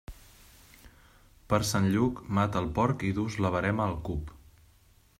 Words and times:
Per 1.53 1.59
Sant 1.71 1.87
Lluc, 1.97 2.23
mata 2.39 2.65
el 2.65 2.73
porc 2.81 3.07
i 3.11 3.15
dus 3.21 3.39
la 3.47 3.53
verema 3.59 3.87
al 3.91 3.99
cup. 4.09 4.35